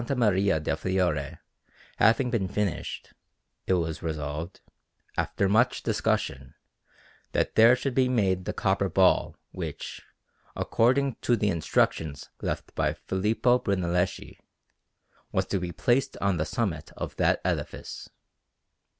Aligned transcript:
Maria 0.17 0.59
del 0.59 0.75
Fiore 0.77 1.37
having 1.97 2.31
been 2.31 2.47
finished, 2.47 3.13
it 3.67 3.75
was 3.75 4.01
resolved, 4.01 4.59
after 5.15 5.47
much 5.47 5.83
discussion, 5.83 6.55
that 7.33 7.53
there 7.53 7.75
should 7.75 7.93
be 7.93 8.09
made 8.09 8.45
the 8.45 8.51
copper 8.51 8.89
ball 8.89 9.37
which, 9.51 10.01
according 10.55 11.13
to 11.21 11.35
the 11.35 11.49
instructions 11.49 12.29
left 12.41 12.73
by 12.73 12.93
Filippo 12.93 13.59
Brunelleschi, 13.59 14.39
was 15.31 15.45
to 15.45 15.59
be 15.59 15.71
placed 15.71 16.17
on 16.17 16.37
the 16.37 16.45
summit 16.45 16.91
of 16.97 17.15
that 17.17 17.39
edifice. 17.45 18.09